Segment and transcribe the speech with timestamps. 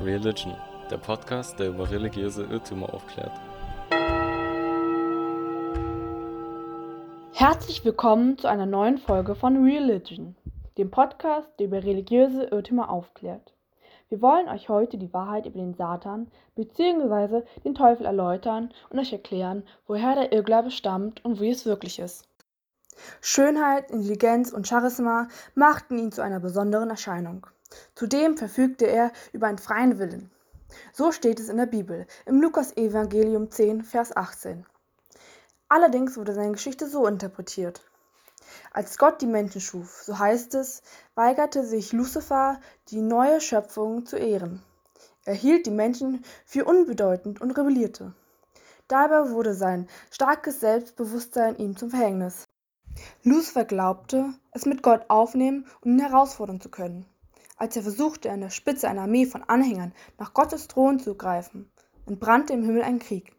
[0.00, 0.54] Religion,
[0.92, 3.32] der Podcast, der über religiöse Irrtümer aufklärt.
[7.32, 10.36] Herzlich willkommen zu einer neuen Folge von Religion,
[10.76, 13.52] dem Podcast, der über religiöse Irrtümer aufklärt.
[14.08, 17.42] Wir wollen euch heute die Wahrheit über den Satan bzw.
[17.64, 22.28] den Teufel erläutern und euch erklären, woher der Irrglaube stammt und wie es wirklich ist.
[23.20, 25.26] Schönheit, Intelligenz und Charisma
[25.56, 27.48] machten ihn zu einer besonderen Erscheinung.
[27.94, 30.30] Zudem verfügte er über einen freien Willen.
[30.92, 34.66] So steht es in der Bibel, im Lukas-Evangelium 10, Vers 18.
[35.68, 37.82] Allerdings wurde seine Geschichte so interpretiert.
[38.72, 40.82] Als Gott die Menschen schuf, so heißt es,
[41.14, 44.62] weigerte sich Luzifer, die neue Schöpfung zu ehren.
[45.24, 48.14] Er hielt die Menschen für unbedeutend und rebellierte.
[48.88, 52.44] Dabei wurde sein starkes Selbstbewusstsein ihm zum Verhängnis.
[53.22, 57.04] Lucifer glaubte, es mit Gott aufnehmen und ihn herausfordern zu können.
[57.58, 61.70] Als er versuchte, an der Spitze einer Armee von Anhängern nach Gottes Thron zu greifen,
[62.06, 63.32] entbrannte im Himmel ein Krieg.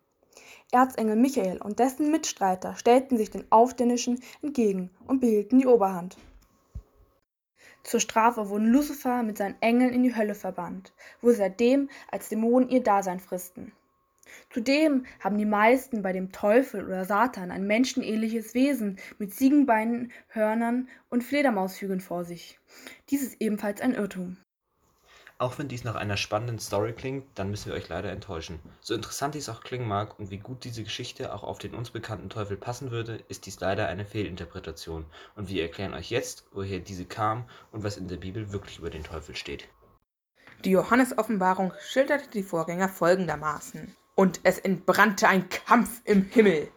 [0.71, 6.17] Erzengel Michael und dessen Mitstreiter stellten sich den Aufständischen entgegen und behielten die Oberhand.
[7.83, 12.69] Zur Strafe wurden Lucifer mit seinen Engeln in die Hölle verbannt, wo seitdem als Dämonen
[12.69, 13.71] ihr Dasein fristen.
[14.49, 20.87] Zudem haben die meisten bei dem Teufel oder Satan ein menschenähnliches Wesen mit Ziegenbeinen, Hörnern
[21.09, 22.59] und Fledermaushügeln vor sich.
[23.09, 24.37] Dies ist ebenfalls ein Irrtum.
[25.41, 28.59] Auch wenn dies nach einer spannenden Story klingt, dann müssen wir euch leider enttäuschen.
[28.81, 31.91] So interessant dies auch klingen mag und wie gut diese Geschichte auch auf den uns
[31.91, 35.05] bekannten Teufel passen würde, ist dies leider eine Fehlinterpretation.
[35.37, 38.89] Und wir erklären euch jetzt, woher diese kam und was in der Bibel wirklich über
[38.89, 39.69] den Teufel steht.
[40.65, 46.67] Die Johannes-Offenbarung schilderte die Vorgänger folgendermaßen und es entbrannte ein Kampf im Himmel.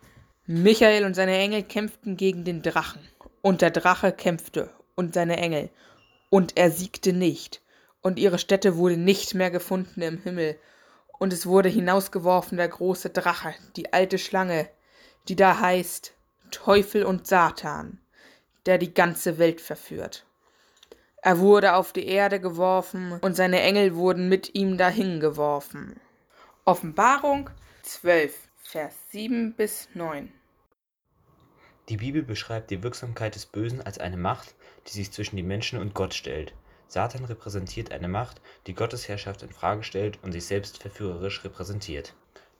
[0.46, 3.02] Michael und seine Engel kämpften gegen den Drachen,
[3.40, 5.68] und der Drache kämpfte und seine Engel,
[6.30, 7.60] und er siegte nicht,
[8.00, 10.56] und ihre Stätte wurde nicht mehr gefunden im Himmel,
[11.18, 14.68] und es wurde hinausgeworfen der große Drache, die alte Schlange,
[15.26, 16.14] die da heißt
[16.52, 17.98] Teufel und Satan,
[18.66, 20.26] der die ganze Welt verführt.
[21.22, 26.00] Er wurde auf die Erde geworfen, und seine Engel wurden mit ihm dahin geworfen.
[26.64, 27.50] Offenbarung
[27.82, 30.32] 12, Vers 7 bis 9.
[31.88, 34.54] Die Bibel beschreibt die Wirksamkeit des Bösen als eine Macht,
[34.86, 36.54] die sich zwischen die Menschen und Gott stellt.
[36.86, 42.14] Satan repräsentiert eine Macht, die Gottes Herrschaft in Frage stellt und sich selbst verführerisch repräsentiert.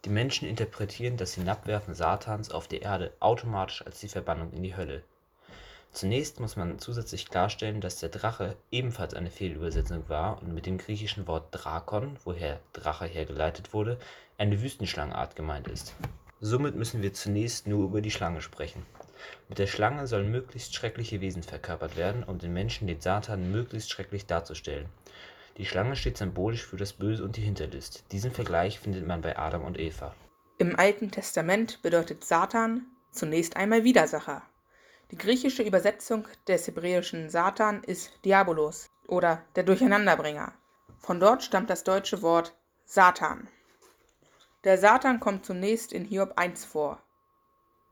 [0.05, 4.75] Die Menschen interpretieren das Hinabwerfen Satans auf die Erde automatisch als die Verbannung in die
[4.77, 5.05] Hölle.
[5.93, 10.79] Zunächst muss man zusätzlich klarstellen, dass der Drache ebenfalls eine Fehlübersetzung war und mit dem
[10.79, 13.99] griechischen Wort Drakon, woher Drache hergeleitet wurde,
[14.39, 15.95] eine Wüstenschlangenart gemeint ist.
[16.41, 18.85] Somit müssen wir zunächst nur über die Schlange sprechen.
[19.49, 23.91] Mit der Schlange sollen möglichst schreckliche Wesen verkörpert werden, um den Menschen den Satan möglichst
[23.91, 24.89] schrecklich darzustellen.
[25.59, 28.05] Die Schlange steht symbolisch für das Böse und die Hinterlist.
[28.11, 30.15] Diesen Vergleich findet man bei Adam und Eva.
[30.57, 34.43] Im Alten Testament bedeutet Satan zunächst einmal Widersacher.
[35.13, 40.55] Die griechische Übersetzung des hebräischen Satan ist Diabolos oder der Durcheinanderbringer.
[41.01, 42.55] Von dort stammt das deutsche Wort
[42.87, 43.47] Satan.
[44.65, 46.99] Der Satan kommt zunächst in Hiob 1 vor.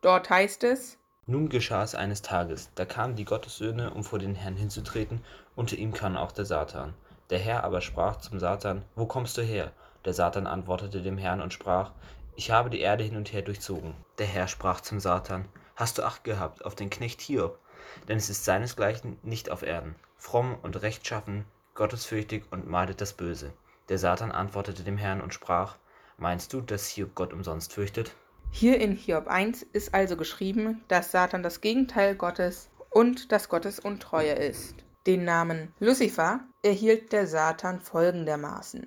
[0.01, 4.35] Dort heißt es: Nun geschah es eines Tages, da kamen die Gottessöhne, um vor den
[4.35, 5.23] Herrn hinzutreten,
[5.55, 6.95] unter ihm kam auch der Satan.
[7.29, 9.73] Der Herr aber sprach zum Satan: Wo kommst du her?
[10.07, 11.91] Der Satan antwortete dem Herrn und sprach:
[12.35, 13.93] Ich habe die Erde hin und her durchzogen.
[14.17, 15.45] Der Herr sprach zum Satan:
[15.81, 17.59] Hast du Acht gehabt auf den Knecht Hiob?
[18.07, 23.51] Denn es ist seinesgleichen nicht auf Erden, fromm und rechtschaffen, gottesfürchtig und meidet das Böse.
[23.89, 25.77] Der Satan antwortete dem Herrn und sprach:
[26.19, 28.15] Meinst du, dass Hiob Gott umsonst fürchtet?
[28.51, 33.81] Hier in Hiob 1 ist also geschrieben, dass Satan das Gegenteil Gottes und dass Gottes
[33.81, 34.75] Untreue ist.
[35.07, 38.87] Den Namen Luzifer erhielt der Satan folgendermaßen.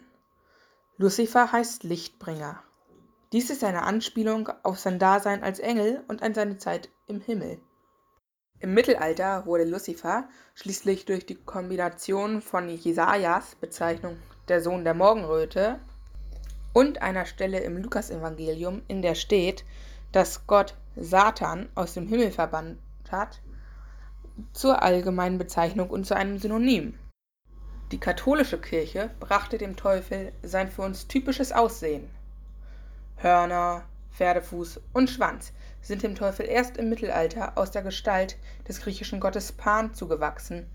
[0.97, 2.61] Luzifer heißt Lichtbringer.
[3.33, 7.59] Dies ist eine Anspielung auf sein Dasein als Engel und an seine Zeit im Himmel.
[8.59, 14.17] Im Mittelalter wurde Luzifer schließlich durch die Kombination von Jesajas Bezeichnung
[14.49, 15.79] der Sohn der Morgenröte
[16.73, 19.65] und einer Stelle im Lukasevangelium, in der steht,
[20.11, 22.77] dass Gott Satan aus dem Himmel verbannt
[23.11, 23.41] hat,
[24.53, 26.99] zur allgemeinen Bezeichnung und zu einem Synonym.
[27.91, 32.11] Die katholische Kirche brachte dem Teufel sein für uns typisches Aussehen.
[33.17, 33.83] Hörner,
[34.13, 38.37] Pferdefuß und Schwanz sind dem Teufel erst im Mittelalter aus der Gestalt
[38.67, 40.65] des griechischen Gottes Pan zugewachsen,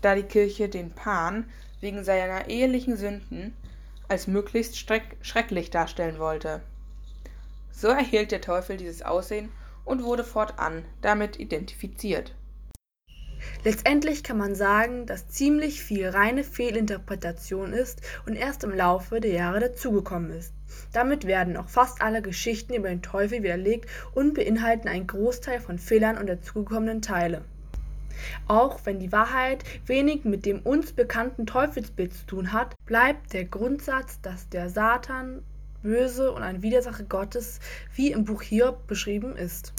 [0.00, 1.48] da die Kirche den Pan
[1.80, 3.56] wegen seiner ehelichen Sünden
[4.08, 6.62] als möglichst schrecklich darstellen wollte.
[7.70, 9.50] So erhielt der Teufel dieses Aussehen
[9.84, 12.34] und wurde fortan damit identifiziert.
[13.64, 19.32] Letztendlich kann man sagen, dass ziemlich viel reine Fehlinterpretation ist und erst im Laufe der
[19.32, 20.52] Jahre dazugekommen ist.
[20.92, 25.78] Damit werden auch fast alle Geschichten über den Teufel widerlegt und beinhalten einen Großteil von
[25.78, 27.42] Fehlern und dazugekommenen Teile.
[28.46, 33.44] Auch wenn die Wahrheit wenig mit dem uns bekannten Teufelsbild zu tun hat, bleibt der
[33.44, 35.42] Grundsatz, dass der Satan
[35.82, 37.60] böse und ein Widersacher Gottes,
[37.94, 39.74] wie im Buch Hiob beschrieben ist.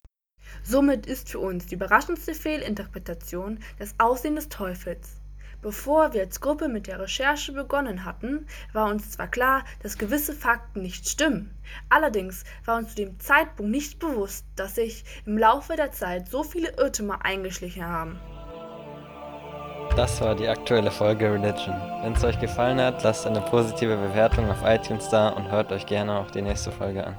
[0.62, 5.20] Somit ist für uns die überraschendste Fehlinterpretation das Aussehen des Teufels.
[5.62, 10.32] Bevor wir als Gruppe mit der Recherche begonnen hatten, war uns zwar klar, dass gewisse
[10.32, 11.56] Fakten nicht stimmen,
[11.88, 16.42] allerdings war uns zu dem Zeitpunkt nicht bewusst, dass sich im Laufe der Zeit so
[16.42, 18.20] viele Irrtümer eingeschlichen haben.
[19.96, 21.74] Das war die aktuelle Folge Religion.
[22.02, 25.86] Wenn es euch gefallen hat, lasst eine positive Bewertung auf iTunes da und hört euch
[25.86, 27.16] gerne auch die nächste Folge an.